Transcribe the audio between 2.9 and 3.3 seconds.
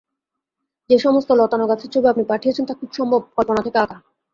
সম্ভব